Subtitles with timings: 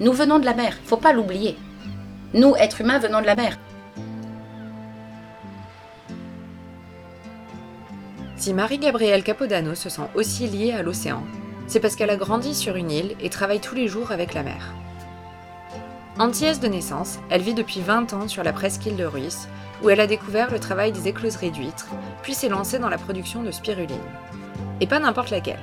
[0.00, 1.56] Nous venons de la mer, faut pas l'oublier.
[2.32, 3.58] Nous, êtres humains, venons de la mer.
[8.36, 11.24] Si Marie-Gabrielle Capodano se sent aussi liée à l'océan,
[11.66, 14.44] c'est parce qu'elle a grandi sur une île et travaille tous les jours avec la
[14.44, 14.72] mer.
[16.20, 19.48] Antillaise de naissance, elle vit depuis 20 ans sur la presqu'île de Ruisse,
[19.82, 21.88] où elle a découvert le travail des écloseries d'huîtres,
[22.22, 23.98] puis s'est lancée dans la production de spiruline.
[24.80, 25.58] Et pas n'importe laquelle.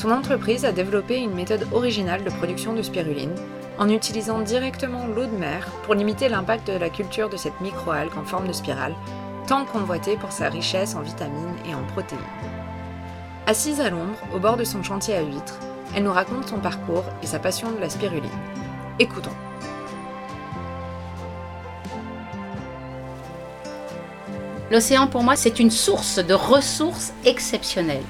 [0.00, 3.34] Son entreprise a développé une méthode originale de production de spiruline,
[3.78, 8.16] en utilisant directement l'eau de mer pour limiter l'impact de la culture de cette microalgue
[8.16, 8.94] en forme de spirale,
[9.46, 12.18] tant convoitée pour sa richesse en vitamines et en protéines.
[13.46, 15.60] Assise à l'ombre, au bord de son chantier à huîtres,
[15.94, 18.30] elle nous raconte son parcours et sa passion de la spiruline.
[18.98, 19.36] Écoutons.
[24.70, 28.06] L'océan, pour moi, c'est une source de ressources exceptionnelles.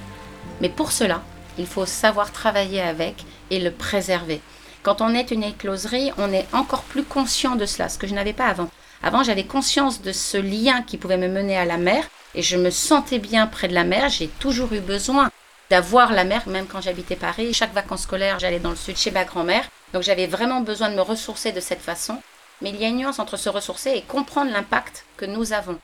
[0.60, 1.22] Mais pour cela,
[1.58, 4.40] il faut savoir travailler avec et le préserver.
[4.82, 8.14] Quand on est une écloserie, on est encore plus conscient de cela, ce que je
[8.14, 8.70] n'avais pas avant.
[9.02, 12.56] Avant, j'avais conscience de ce lien qui pouvait me mener à la mer et je
[12.56, 14.08] me sentais bien près de la mer.
[14.08, 15.30] J'ai toujours eu besoin
[15.70, 17.54] d'avoir la mer, même quand j'habitais Paris.
[17.54, 19.68] Chaque vacances scolaires, j'allais dans le sud chez ma grand-mère.
[19.92, 22.20] Donc j'avais vraiment besoin de me ressourcer de cette façon.
[22.60, 25.78] Mais il y a une nuance entre se ressourcer et comprendre l'impact que nous avons.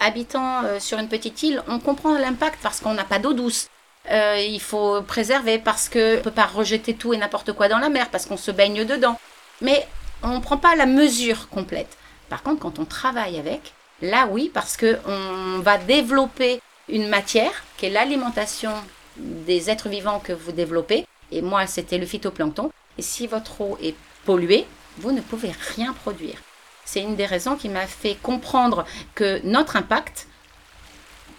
[0.00, 3.68] Habitant euh, sur une petite île, on comprend l'impact parce qu'on n'a pas d'eau douce.
[4.10, 7.78] Euh, il faut préserver parce qu'on ne peut pas rejeter tout et n'importe quoi dans
[7.78, 9.18] la mer parce qu'on se baigne dedans.
[9.60, 9.86] Mais
[10.22, 11.96] on ne prend pas la mesure complète.
[12.28, 17.86] Par contre, quand on travaille avec, là oui, parce qu'on va développer une matière qui
[17.86, 18.72] est l'alimentation
[19.16, 21.06] des êtres vivants que vous développez.
[21.30, 22.70] Et moi, c'était le phytoplancton.
[22.96, 24.66] Et si votre eau est polluée,
[24.98, 26.38] vous ne pouvez rien produire.
[26.84, 30.26] C'est une des raisons qui m'a fait comprendre que notre impact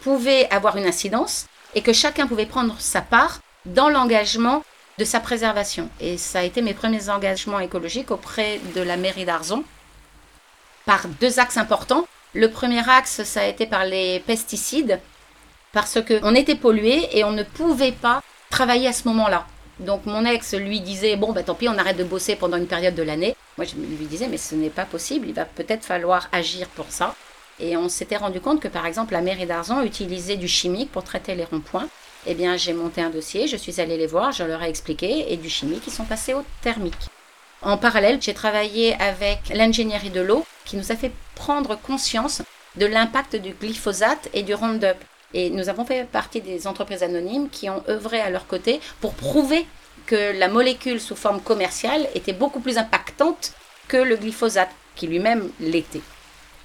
[0.02, 4.64] pouvait avoir une incidence et que chacun pouvait prendre sa part dans l'engagement
[4.98, 5.90] de sa préservation.
[6.00, 9.64] Et ça a été mes premiers engagements écologiques auprès de la mairie d'Arzon
[10.86, 12.08] par deux axes importants.
[12.34, 15.00] Le premier axe, ça a été par les pesticides,
[15.72, 19.46] parce qu'on était pollué et on ne pouvait pas travailler à ce moment-là.
[19.80, 22.68] Donc mon ex lui disait bon bah tant pis on arrête de bosser pendant une
[22.68, 23.36] période de l'année.
[23.58, 26.88] Moi je lui disais mais ce n'est pas possible, il va peut-être falloir agir pour
[26.90, 27.16] ça.
[27.60, 31.04] Et on s'était rendu compte que par exemple la mairie d'Arzon utilisait du chimique pour
[31.04, 31.88] traiter les ronds-points.
[32.26, 35.32] Eh bien j'ai monté un dossier, je suis allée les voir, je leur ai expliqué
[35.32, 37.10] et du chimique ils sont passés au thermique.
[37.62, 42.42] En parallèle, j'ai travaillé avec l'ingénierie de l'eau qui nous a fait prendre conscience
[42.78, 44.96] de l'impact du glyphosate et du Roundup.
[45.34, 49.14] Et nous avons fait partie des entreprises anonymes qui ont œuvré à leur côté pour
[49.14, 49.66] prouver
[50.06, 53.52] que la molécule sous forme commerciale était beaucoup plus impactante
[53.88, 56.02] que le glyphosate, qui lui-même l'était.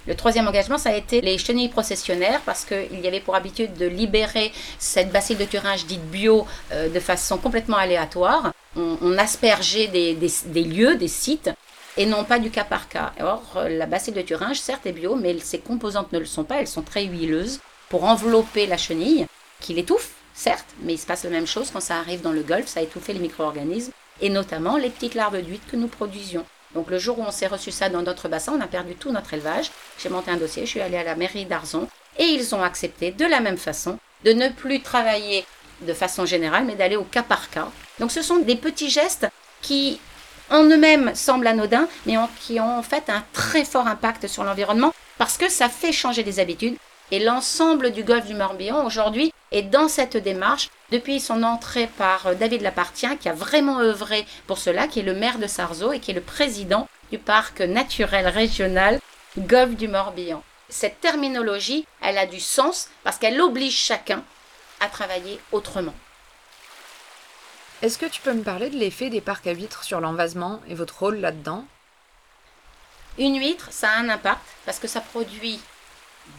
[0.07, 3.73] Le troisième engagement, ça a été les chenilles processionnaires, parce qu'il y avait pour habitude
[3.75, 8.51] de libérer cette bacille de Thuringe dite bio euh, de façon complètement aléatoire.
[8.77, 11.49] On, aspergeait des, lieux, des sites,
[11.97, 13.13] et non pas du cas par cas.
[13.21, 16.59] Or, la bacille de Thuringe, certes, est bio, mais ses composantes ne le sont pas,
[16.59, 19.27] elles sont très huileuses pour envelopper la chenille,
[19.61, 22.43] qui l'étouffe, certes, mais il se passe la même chose quand ça arrive dans le
[22.43, 26.45] golfe, ça a les micro-organismes, et notamment les petites larves d'huîtres que nous produisions.
[26.75, 29.11] Donc le jour où on s'est reçu ça dans notre bassin, on a perdu tout
[29.11, 29.71] notre élevage.
[29.97, 31.87] J'ai monté un dossier, je suis allée à la mairie d'Arzon,
[32.19, 35.45] et ils ont accepté de la même façon de ne plus travailler
[35.81, 37.69] de façon générale, mais d'aller au cas par cas.
[37.99, 39.27] Donc ce sont des petits gestes
[39.61, 39.99] qui
[40.51, 44.93] en eux-mêmes semblent anodins, mais qui ont en fait un très fort impact sur l'environnement,
[45.17, 46.75] parce que ça fait changer des habitudes,
[47.11, 52.27] et l'ensemble du golfe du Morbihan aujourd'hui est dans cette démarche depuis son entrée par
[52.27, 55.91] euh, David Lapartien, qui a vraiment œuvré pour cela, qui est le maire de Sarzeau
[55.91, 58.99] et qui est le président du parc naturel régional
[59.37, 60.43] golfe du Morbihan.
[60.69, 64.23] Cette terminologie, elle a du sens parce qu'elle oblige chacun
[64.79, 65.93] à travailler autrement.
[67.81, 70.75] Est-ce que tu peux me parler de l'effet des parcs à vitres sur l'envasement et
[70.75, 71.65] votre rôle là-dedans?
[73.17, 75.59] Une huître, ça a un impact parce que ça produit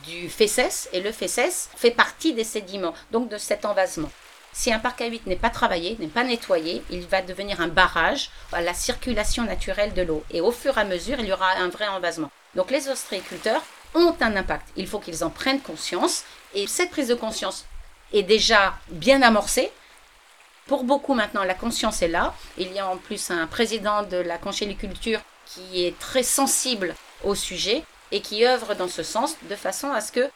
[0.04, 4.10] du fesses et le fesses fait partie des sédiments, donc de cet envasement.
[4.52, 7.68] Si un parc à huîtres n'est pas travaillé, n'est pas nettoyé, il va devenir un
[7.68, 10.24] barrage à la circulation naturelle de l'eau.
[10.30, 12.30] Et au fur et à mesure, il y aura un vrai envasement.
[12.54, 13.62] Donc les ostréiculteurs
[13.94, 14.68] ont un impact.
[14.76, 16.24] Il faut qu'ils en prennent conscience.
[16.54, 17.66] Et cette prise de conscience
[18.14, 19.70] est déjà bien amorcée.
[20.66, 22.34] Pour beaucoup maintenant, la conscience est là.
[22.56, 26.94] Il y a en plus un président de la conchyliculture qui est très sensible
[27.24, 30.30] au sujet et qui œuvre dans ce sens de façon à ce que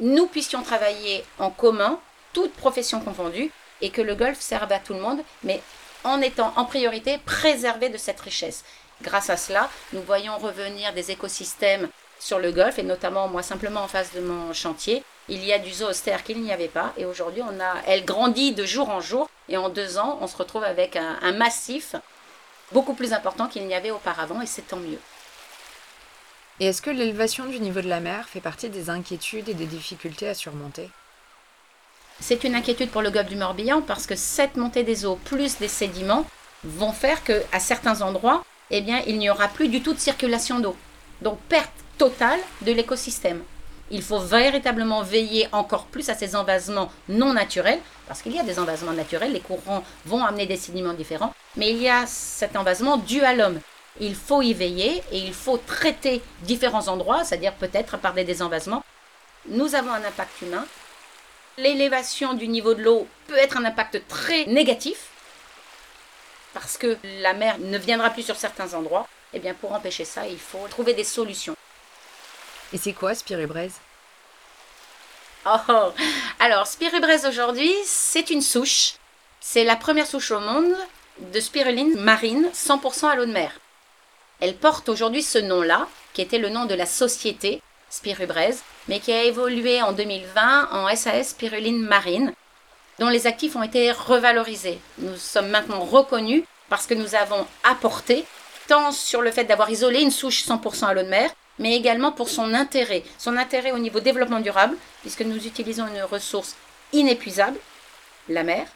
[0.00, 1.98] nous puissions travailler en commun,
[2.32, 3.50] toutes professions confondues,
[3.80, 5.62] et que le golf serve à tout le monde, mais
[6.04, 8.64] en étant en priorité préservé de cette richesse.
[9.02, 11.88] Grâce à cela, nous voyons revenir des écosystèmes
[12.20, 15.58] sur le golf, et notamment moi simplement en face de mon chantier, il y a
[15.58, 19.00] du zoostère qu'il n'y avait pas, et aujourd'hui on a, elle grandit de jour en
[19.00, 21.94] jour, et en deux ans on se retrouve avec un massif
[22.72, 24.98] beaucoup plus important qu'il n'y avait auparavant et c'est tant mieux.
[26.60, 29.66] Et est-ce que l'élévation du niveau de la mer fait partie des inquiétudes et des
[29.66, 30.90] difficultés à surmonter?
[32.20, 35.58] C'est une inquiétude pour le golfe du Morbihan parce que cette montée des eaux plus
[35.58, 36.26] des sédiments
[36.64, 40.58] vont faire que à certains endroits, eh il n'y aura plus du tout de circulation
[40.58, 40.76] d'eau.
[41.22, 43.44] Donc perte totale de l'écosystème.
[43.92, 47.78] Il faut véritablement veiller encore plus à ces envasements non naturels,
[48.08, 51.70] parce qu'il y a des envasements naturels, les courants vont amener des sédiments différents, mais
[51.70, 53.60] il y a cet envasement dû à l'homme.
[54.00, 58.84] Il faut y veiller et il faut traiter différents endroits, c'est-à-dire peut-être par des désenvasements.
[59.46, 60.66] Nous avons un impact humain.
[61.56, 65.08] L'élévation du niveau de l'eau peut être un impact très négatif,
[66.54, 69.06] parce que la mer ne viendra plus sur certains endroits.
[69.32, 71.56] Eh bien, pour empêcher ça, il faut trouver des solutions.
[72.72, 73.74] Et c'est quoi Spirubraise
[75.46, 75.92] oh, oh,
[76.40, 78.94] Alors, Spirubraise aujourd'hui, c'est une souche.
[79.40, 80.74] C'est la première souche au monde
[81.18, 83.52] de spiruline marine 100% à l'eau de mer.
[84.40, 89.12] Elle porte aujourd'hui ce nom-là, qui était le nom de la société Spirubraise, mais qui
[89.12, 92.32] a évolué en 2020 en SAS Spiruline Marine,
[92.98, 94.78] dont les actifs ont été revalorisés.
[94.98, 98.24] Nous sommes maintenant reconnus parce que nous avons apporté,
[98.68, 102.12] tant sur le fait d'avoir isolé une souche 100% à l'eau de mer, mais également
[102.12, 103.02] pour son intérêt.
[103.18, 106.54] Son intérêt au niveau développement durable, puisque nous utilisons une ressource
[106.92, 107.58] inépuisable,
[108.28, 108.66] la mer.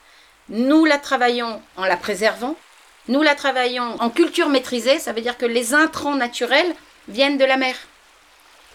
[0.48, 2.56] Nous la travaillons en la préservant.
[3.08, 6.74] Nous la travaillons en culture maîtrisée, ça veut dire que les intrants naturels
[7.08, 7.74] viennent de la mer.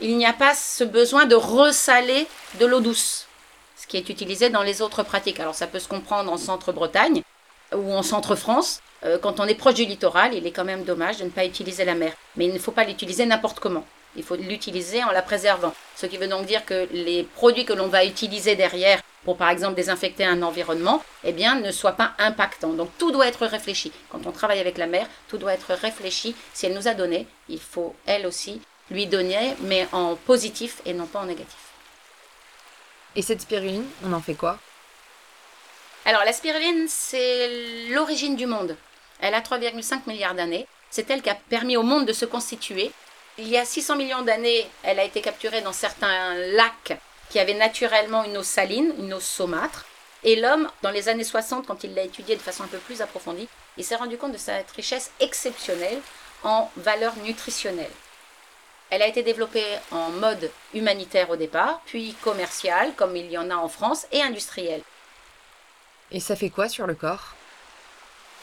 [0.02, 2.28] Il n'y a pas ce besoin de ressaler
[2.60, 3.28] de l'eau douce,
[3.78, 5.40] ce qui est utilisé dans les autres pratiques.
[5.40, 7.24] Alors ça peut se comprendre en centre-Bretagne
[7.74, 11.18] ou en centre-France, euh, quand on est proche du littoral, il est quand même dommage
[11.18, 12.14] de ne pas utiliser la mer.
[12.36, 13.86] Mais il ne faut pas l'utiliser n'importe comment.
[14.16, 15.74] Il faut l'utiliser en la préservant.
[15.96, 19.50] Ce qui veut donc dire que les produits que l'on va utiliser derrière pour par
[19.50, 22.72] exemple désinfecter un environnement, eh bien, ne soient pas impactants.
[22.72, 23.92] Donc tout doit être réfléchi.
[24.10, 26.34] Quand on travaille avec la mer, tout doit être réfléchi.
[26.54, 30.94] Si elle nous a donné, il faut elle aussi lui donner, mais en positif et
[30.94, 31.60] non pas en négatif.
[33.18, 34.60] Et cette spiruline, on en fait quoi?
[36.06, 38.78] Alors la spiruline, c'est l'origine du monde.
[39.20, 40.68] Elle a 3,5 milliards d'années.
[40.90, 42.94] C'est elle qui a permis au monde de se constituer
[43.38, 46.98] il y a 600 millions d'années, elle a été capturée dans certains lacs
[47.30, 49.86] qui avaient naturellement une eau saline, une eau saumâtre.
[50.24, 53.02] Et l'homme, dans les années 60, quand il l'a étudiée de façon un peu plus
[53.02, 53.48] approfondie,
[53.78, 56.00] il s'est rendu compte de cette richesse exceptionnelle
[56.44, 57.92] en valeur nutritionnelle.
[58.90, 63.50] Elle a été développée en mode humanitaire au départ, puis commercial, comme il y en
[63.50, 64.82] a en France, et industriel.
[66.12, 67.36] Et ça fait quoi sur le corps?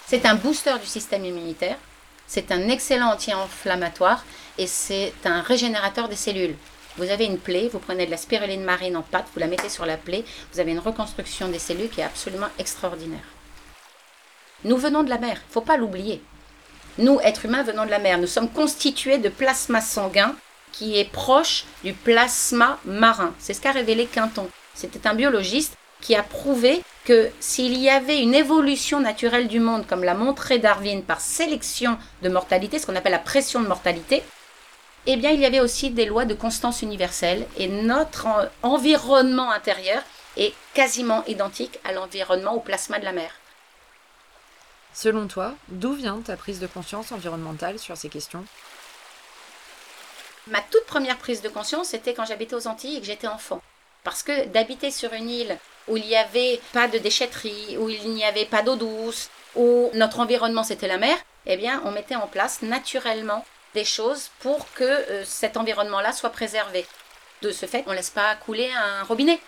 [0.07, 1.79] C'est un booster du système immunitaire,
[2.27, 4.25] c'est un excellent anti-inflammatoire
[4.59, 6.57] et c'est un régénérateur des cellules.
[6.97, 9.69] Vous avez une plaie, vous prenez de la spiruline marine en pâte, vous la mettez
[9.69, 13.25] sur la plaie, vous avez une reconstruction des cellules qui est absolument extraordinaire.
[14.65, 16.23] Nous venons de la mer, il faut pas l'oublier.
[16.99, 18.19] Nous, êtres humains, venons de la mer.
[18.19, 20.37] Nous sommes constitués de plasma sanguin
[20.71, 23.35] qui est proche du plasma marin.
[23.41, 24.49] C'est ce qu'a révélé Quinton.
[24.75, 29.87] C'était un biologiste qui a prouvé que s'il y avait une évolution naturelle du monde,
[29.87, 34.23] comme l'a montré Darwin par sélection de mortalité, ce qu'on appelle la pression de mortalité,
[35.07, 40.03] eh bien il y avait aussi des lois de constance universelle et notre environnement intérieur
[40.37, 43.31] est quasiment identique à l'environnement au plasma de la mer.
[44.93, 48.45] Selon toi, d'où vient ta prise de conscience environnementale sur ces questions?
[50.47, 53.63] Ma toute première prise de conscience, c'était quand j'habitais aux Antilles et que j'étais enfant.
[54.05, 58.11] Parce que d'habiter sur une île où il n'y avait pas de déchetterie, où il
[58.11, 62.15] n'y avait pas d'eau douce, où notre environnement c'était la mer, eh bien on mettait
[62.15, 66.87] en place naturellement des choses pour que euh, cet environnement-là soit préservé.
[67.43, 69.39] De ce fait, on ne laisse pas couler un robinet.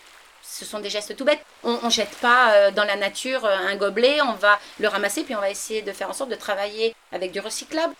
[0.43, 1.43] Ce sont des gestes tout bêtes.
[1.63, 5.23] On ne jette pas euh, dans la nature euh, un gobelet, on va le ramasser,
[5.23, 7.93] puis on va essayer de faire en sorte de travailler avec du recyclable.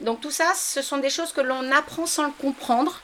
[0.00, 3.00] Donc tout ça, ce sont des choses que l'on apprend sans le comprendre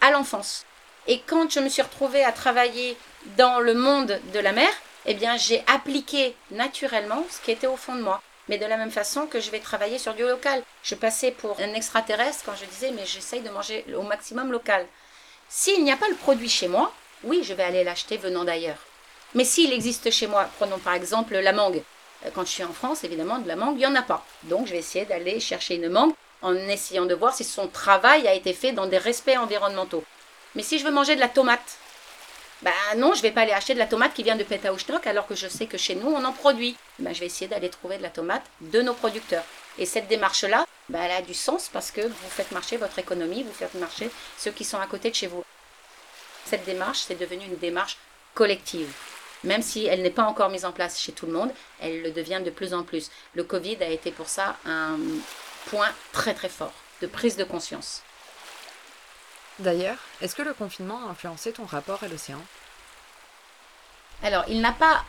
[0.00, 0.64] à l'enfance.
[1.06, 2.96] Et quand je me suis retrouvée à travailler
[3.36, 4.70] dans le monde de la mer,
[5.06, 8.22] eh bien, j'ai appliqué naturellement ce qui était au fond de moi.
[8.48, 10.62] Mais de la même façon que je vais travailler sur du local.
[10.82, 14.86] Je passais pour un extraterrestre quand je disais, mais j'essaye de manger au maximum local.
[15.48, 16.92] S'il n'y a pas le produit chez moi,
[17.24, 18.78] oui, je vais aller l'acheter venant d'ailleurs.
[19.34, 21.82] Mais s'il existe chez moi, prenons par exemple la mangue.
[22.26, 24.24] Euh, quand je suis en France, évidemment, de la mangue, il n'y en a pas.
[24.44, 28.26] Donc, je vais essayer d'aller chercher une mangue en essayant de voir si son travail
[28.26, 30.04] a été fait dans des respects environnementaux.
[30.54, 31.78] Mais si je veux manger de la tomate,
[32.62, 35.26] bah non, je vais pas aller acheter de la tomate qui vient de Pétaouchnock alors
[35.26, 36.76] que je sais que chez nous on en produit.
[37.00, 39.44] Ben, je vais essayer d'aller trouver de la tomate de nos producteurs.
[39.78, 43.42] Et cette démarche-là, bah, elle a du sens parce que vous faites marcher votre économie,
[43.42, 45.44] vous faites marcher ceux qui sont à côté de chez vous.
[46.44, 47.96] Cette démarche, c'est devenu une démarche
[48.34, 48.92] collective.
[49.42, 51.50] Même si elle n'est pas encore mise en place chez tout le monde,
[51.80, 53.10] elle le devient de plus en plus.
[53.34, 54.98] Le Covid a été pour ça un
[55.66, 58.02] point très très fort de prise de conscience.
[59.58, 62.42] D'ailleurs, est-ce que le confinement a influencé ton rapport à l'océan?
[64.22, 65.04] Alors, il n'a pas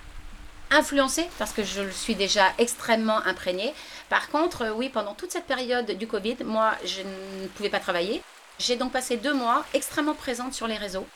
[0.72, 3.74] influencé parce que je le suis déjà extrêmement imprégnée.
[4.10, 8.22] Par contre, oui, pendant toute cette période du Covid, moi, je ne pouvais pas travailler.
[8.60, 11.08] J'ai donc passé deux mois extrêmement présente sur les réseaux,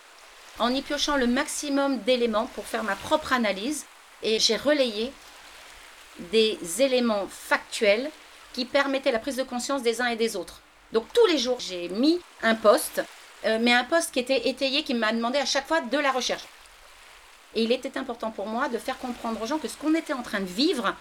[0.59, 3.85] en y piochant le maximum d'éléments pour faire ma propre analyse.
[4.23, 5.11] Et j'ai relayé
[6.31, 8.09] des éléments factuels
[8.53, 10.61] qui permettaient la prise de conscience des uns et des autres.
[10.93, 13.03] Donc tous les jours, j'ai mis un poste,
[13.45, 16.11] euh, mais un poste qui était étayé, qui m'a demandé à chaque fois de la
[16.11, 16.45] recherche.
[17.55, 20.13] Et il était important pour moi de faire comprendre aux gens que ce qu'on était
[20.13, 20.95] en train de vivre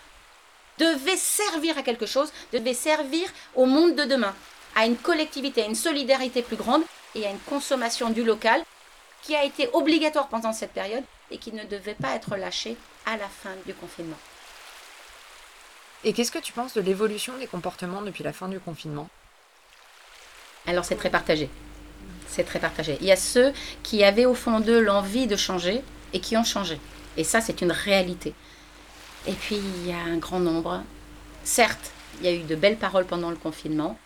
[0.78, 4.34] devait servir à quelque chose, devait servir au monde de demain
[4.74, 6.82] à une collectivité, à une solidarité plus grande
[7.14, 8.62] et à une consommation du local
[9.22, 12.76] qui a été obligatoire pendant cette période et qui ne devait pas être lâchée
[13.06, 14.18] à la fin du confinement.
[16.04, 19.08] Et qu'est-ce que tu penses de l'évolution des comportements depuis la fin du confinement?
[20.66, 21.48] Alors c'est très partagé.
[22.28, 22.98] C'est très partagé.
[23.00, 23.52] Il y a ceux
[23.82, 26.78] qui avaient au fond d'eux l'envie de changer et qui ont changé.
[27.16, 28.34] Et ça, c'est une réalité.
[29.26, 30.82] Et puis, il y a un grand nombre.
[31.44, 33.98] Certes, il y a eu de belles paroles pendant le confinement,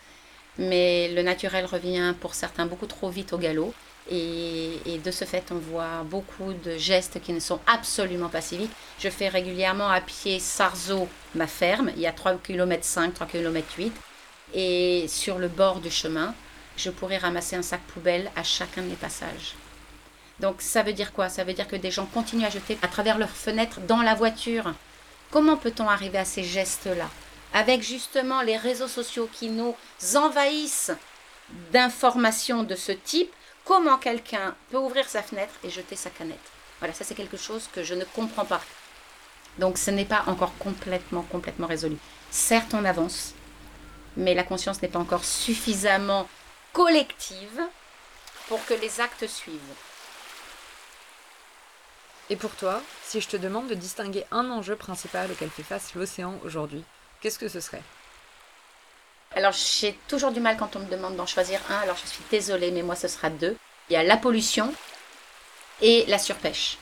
[0.59, 3.75] mais le naturel revient pour certains beaucoup trop vite au galop.
[4.11, 8.73] Et, de ce fait, on voit beaucoup de gestes qui ne sont absolument pas civiques.
[8.99, 11.91] Je fais régulièrement à pied Sarzeau, ma ferme.
[11.97, 13.93] Il y a 3 km 5, 3 km 8.
[14.55, 16.35] Et sur le bord du chemin,
[16.81, 19.55] je pourrais ramasser un sac poubelle à chacun de mes passages.
[20.41, 21.29] Donc ça veut dire quoi?
[21.29, 24.15] Ça veut dire que des gens continuent à jeter à travers leurs fenêtres dans la
[24.15, 24.73] voiture.
[25.31, 27.09] Comment peut-on arriver à ces gestes-là?
[27.53, 29.75] Avec justement les réseaux sociaux qui nous
[30.15, 30.93] envahissent
[31.73, 33.33] d'informations de ce type,
[33.65, 36.39] comment quelqu'un peut ouvrir sa fenêtre et jeter sa canette?
[36.79, 38.63] Voilà, ça c'est quelque chose que je ne comprends pas.
[39.59, 41.97] Donc ce n'est pas encore complètement, complètement résolu.
[42.31, 43.35] Certes, on avance,
[44.17, 46.29] mais la conscience n'est pas encore suffisamment
[46.73, 47.63] collective
[48.49, 49.61] pour que les actes suivent.
[52.29, 55.95] Et pour toi, si je te demande de distinguer un enjeu principal auquel fait face
[55.95, 56.85] l'océan aujourd'hui,
[57.21, 57.83] qu'est-ce que ce serait?
[59.35, 61.79] Alors, j'ai toujours du mal quand on me demande d'en choisir un.
[61.79, 63.57] Alors, je suis désolée, mais moi, ce sera deux.
[63.89, 64.73] Il y a la pollution
[65.81, 66.79] et la surpêche.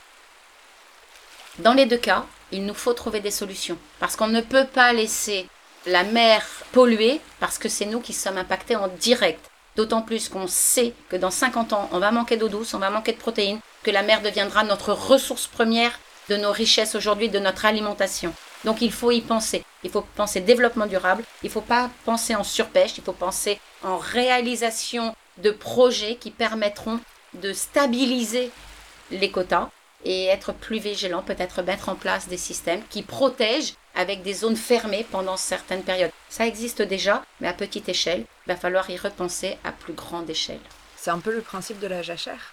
[1.59, 3.78] Dans les deux cas, il nous faut trouver des solutions.
[4.00, 5.49] Parce qu'on ne peut pas laisser
[5.87, 9.50] la mer polluer parce que c'est nous qui sommes impactés en direct.
[9.79, 12.91] D'autant plus qu'on sait que dans 50 ans, on va manquer d'eau douce, on va
[12.91, 17.39] manquer de protéines, que la mer deviendra notre ressource première de nos richesses aujourd'hui, de
[17.39, 18.35] notre alimentation.
[18.65, 19.65] Donc il faut y penser.
[19.85, 21.23] Il faut penser développement durable.
[21.45, 22.99] Il ne faut pas penser en surpêche.
[22.99, 26.99] Il faut penser en réalisation de projets qui permettront
[27.35, 28.51] de stabiliser
[29.13, 29.69] les quotas
[30.05, 34.57] et être plus vigilant, peut-être mettre en place des systèmes qui protègent avec des zones
[34.57, 36.11] fermées pendant certaines périodes.
[36.29, 38.25] Ça existe déjà, mais à petite échelle.
[38.47, 40.61] Il va falloir y repenser à plus grande échelle.
[40.97, 42.53] C'est un peu le principe de la jachère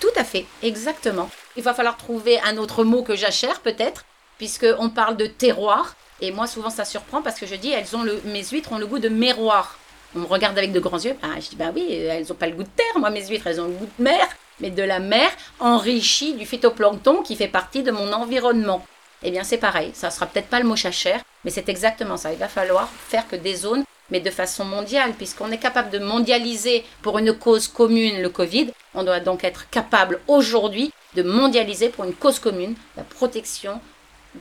[0.00, 1.30] Tout à fait, exactement.
[1.56, 4.04] Il va falloir trouver un autre mot que jachère, peut-être,
[4.38, 5.94] puisqu'on parle de terroir.
[6.20, 8.78] Et moi, souvent, ça surprend parce que je dis, elles ont le, mes huîtres ont
[8.78, 9.78] le goût de miroir.
[10.14, 11.16] On me regarde avec de grands yeux.
[11.22, 12.98] Ah, je dis, bah oui, elles n'ont pas le goût de terre.
[12.98, 14.28] Moi, mes huîtres, elles ont le goût de mer,
[14.60, 15.30] mais de la mer
[15.60, 18.84] enrichie du phytoplancton qui fait partie de mon environnement.
[19.22, 19.92] Eh bien, c'est pareil.
[19.94, 22.32] Ça sera peut-être pas le mot chachère, mais c'est exactement ça.
[22.32, 25.98] Il va falloir faire que des zones, mais de façon mondiale, puisqu'on est capable de
[25.98, 28.72] mondialiser pour une cause commune le Covid.
[28.94, 33.80] On doit donc être capable aujourd'hui de mondialiser pour une cause commune la protection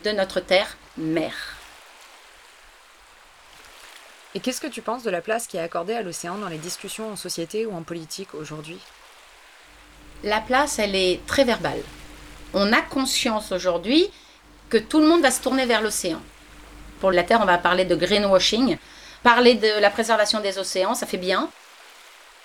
[0.03, 1.58] de notre terre mère.
[4.34, 6.58] Et qu'est-ce que tu penses de la place qui est accordée à l'océan dans les
[6.58, 8.79] discussions en société ou en politique aujourd'hui?
[10.24, 11.81] La place, elle est très verbale.
[12.53, 14.10] On a conscience aujourd'hui
[14.70, 16.22] que tout le monde va se tourner vers l'océan.
[17.01, 18.77] Pour la Terre, on va parler de greenwashing.
[19.24, 21.50] Parler de la préservation des océans, ça fait bien.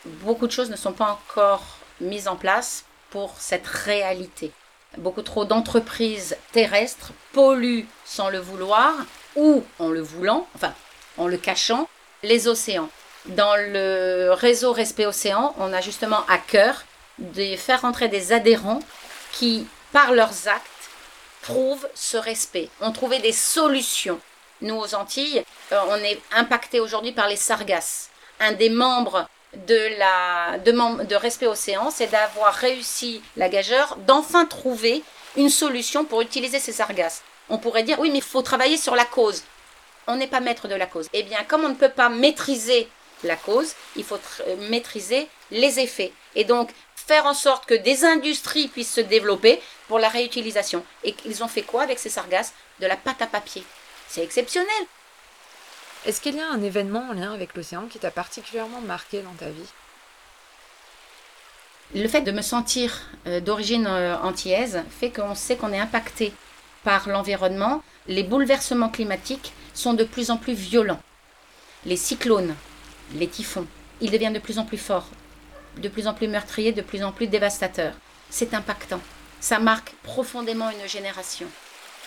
[0.07, 1.63] Beaucoup de choses ne sont pas encore
[2.01, 4.53] mises en place pour cette réalité.
[4.97, 8.95] Beaucoup trop d'entreprises terrestres polluent sans le vouloir
[9.37, 10.73] ou en le voulant, enfin
[11.19, 11.87] en le cachant,
[12.23, 12.89] les océans.
[13.27, 16.85] Dans le réseau Respect Océan, on a justement à cœur
[17.19, 18.81] de faire entrer des adhérents
[19.33, 20.91] qui, par leurs actes,
[21.43, 24.19] prouvent ce respect, ont trouvé des solutions.
[24.63, 28.11] Nous, aux Antilles, euh, on est impacté aujourd'hui par les sargasses.
[28.41, 34.45] Un des membres de, la, de, de Respect Océan, c'est d'avoir réussi la gageure d'enfin
[34.47, 35.03] trouver
[35.37, 37.23] une solution pour utiliser ces sargasses.
[37.49, 39.45] On pourrait dire, oui, mais il faut travailler sur la cause.
[40.07, 41.09] On n'est pas maître de la cause.
[41.13, 42.89] Eh bien, comme on ne peut pas maîtriser
[43.25, 44.19] la cause, il faut
[44.71, 46.13] maîtriser les effets.
[46.35, 50.85] Et donc, faire en sorte que des industries puissent se développer pour la réutilisation.
[51.05, 52.53] Et ils ont fait quoi avec ces sargasses?
[52.81, 53.65] De la pâte à papier.
[54.09, 54.87] C'est exceptionnel.
[56.05, 59.35] Est-ce qu'il y a un événement en lien avec l'océan qui t'a particulièrement marqué dans
[59.35, 59.73] ta vie?
[61.95, 66.33] Le fait de me sentir euh, d'origine euh, antillaise fait qu'on sait qu'on est impacté
[66.85, 67.83] par l'environnement.
[68.07, 71.03] Les bouleversements climatiques sont de plus en plus violents.
[71.85, 72.55] Les cyclones,
[73.15, 73.67] les typhons,
[74.01, 75.09] ils deviennent de plus en plus forts,
[75.79, 77.95] de plus en plus meurtriers, de plus en plus dévastateurs.
[78.31, 79.01] C'est impactant.
[79.41, 81.47] Ça marque profondément une génération.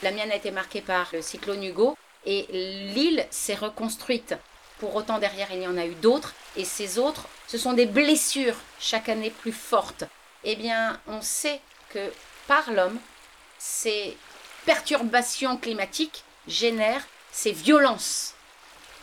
[0.01, 2.45] La mienne a été marquée par le cyclone Hugo et
[2.93, 4.35] l'île s'est reconstruite.
[4.79, 6.33] Pour autant, derrière, il y en a eu d'autres.
[6.55, 10.05] Et ces autres, ce sont des blessures chaque année plus fortes.
[10.45, 12.11] Eh bien, on sait que
[12.47, 12.97] par l'homme,
[13.57, 14.15] ces
[14.65, 18.35] perturbations climatiques génèrent ces violences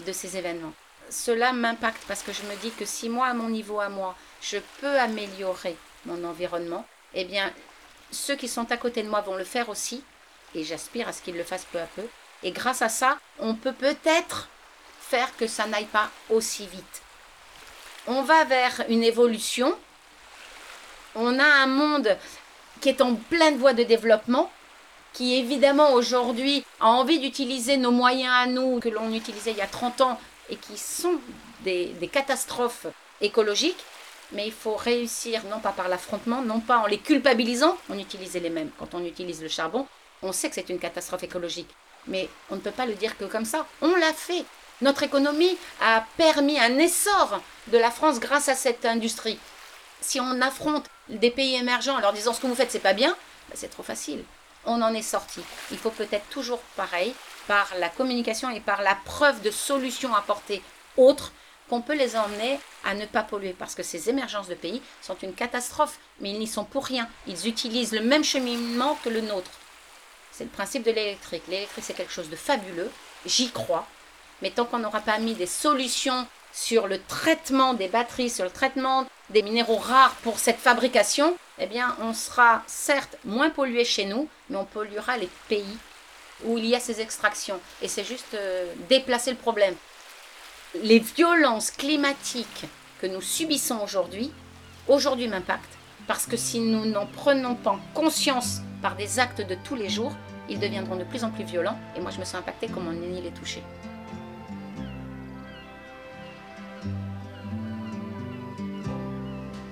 [0.07, 0.73] de ces événements.
[1.11, 4.17] Cela m'impacte parce que je me dis que si moi, à mon niveau à moi,
[4.41, 5.76] je peux améliorer
[6.07, 7.53] mon environnement, eh bien,
[8.11, 10.03] ceux qui sont à côté de moi vont le faire aussi,
[10.55, 12.07] et j'aspire à ce qu'ils le fassent peu à peu.
[12.43, 14.49] Et grâce à ça, on peut peut-être
[15.00, 17.03] faire que ça n'aille pas aussi vite.
[18.07, 19.76] On va vers une évolution.
[21.15, 22.17] On a un monde
[22.81, 24.50] qui est en pleine voie de développement,
[25.12, 29.62] qui évidemment aujourd'hui a envie d'utiliser nos moyens à nous que l'on utilisait il y
[29.62, 31.19] a 30 ans et qui sont
[31.61, 32.87] des, des catastrophes
[33.21, 33.83] écologiques,
[34.33, 38.41] mais il faut réussir non pas par l'affrontement, non pas en les culpabilisant, on utilisait
[38.41, 38.71] les mêmes.
[38.79, 39.87] Quand on utilise le charbon,
[40.23, 41.75] on sait que c'est une catastrophe écologique,
[42.06, 43.66] mais on ne peut pas le dire que comme ça.
[43.82, 44.44] On l'a fait.
[44.82, 49.38] Notre économie a permis un essor de la France grâce à cette industrie.
[50.00, 52.92] Si on affronte des pays émergents en leur disant ce que vous faites c'est pas
[52.92, 53.16] bien,
[53.49, 54.25] ben, c'est trop facile.
[54.66, 55.40] On en est sorti.
[55.70, 57.14] Il faut peut-être toujours pareil,
[57.46, 60.62] par la communication et par la preuve de solutions apportées
[60.96, 61.32] autres,
[61.68, 63.54] qu'on peut les emmener à ne pas polluer.
[63.58, 67.08] Parce que ces émergences de pays sont une catastrophe, mais ils n'y sont pour rien.
[67.26, 69.50] Ils utilisent le même cheminement que le nôtre.
[70.37, 71.45] C'est le principe de l'électrique.
[71.49, 72.90] L'électrique, c'est quelque chose de fabuleux,
[73.25, 73.87] j'y crois.
[74.43, 78.50] Mais tant qu'on n'aura pas mis des solutions sur le traitement des batteries, sur le
[78.50, 84.04] traitement des minéraux rares pour cette fabrication, eh bien, on sera certes moins pollué chez
[84.04, 85.78] nous, mais on polluera les pays
[86.45, 87.58] où il y a ces extractions.
[87.80, 89.75] Et c'est juste euh, déplacer le problème.
[90.82, 92.67] Les violences climatiques
[93.00, 94.30] que nous subissons aujourd'hui,
[94.87, 95.78] aujourd'hui m'impactent.
[96.06, 100.13] Parce que si nous n'en prenons pas conscience par des actes de tous les jours,
[100.49, 101.78] ils deviendront de plus en plus violents.
[101.97, 103.63] Et moi, je me sens impactée comme mon île est touchée.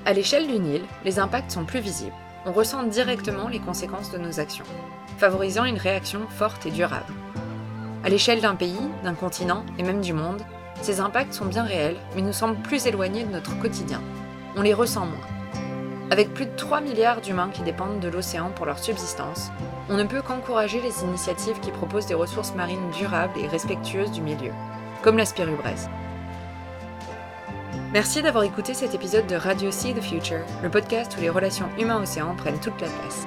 [0.06, 2.12] À l'échelle du Nil, les impacts sont plus visibles.
[2.44, 4.66] On ressent directement les conséquences de nos actions,
[5.16, 7.12] favorisant une réaction forte et durable.
[8.04, 10.42] À l'échelle d'un pays, d'un continent et même du monde,
[10.82, 14.02] ces impacts sont bien réels, mais nous semblent plus éloignés de notre quotidien.
[14.56, 15.26] On les ressent moins.
[16.10, 19.50] Avec plus de 3 milliards d'humains qui dépendent de l'océan pour leur subsistance,
[19.88, 24.22] on ne peut qu'encourager les initiatives qui proposent des ressources marines durables et respectueuses du
[24.22, 24.52] milieu,
[25.02, 25.88] comme la spirubraise.
[27.92, 31.68] Merci d'avoir écouté cet épisode de Radio See the Future, le podcast où les relations
[31.78, 33.26] humains-océan prennent toute la place.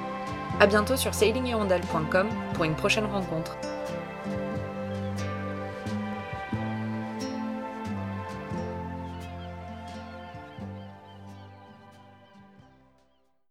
[0.60, 3.56] À bientôt sur sailinghirondelle.com pour une prochaine rencontre.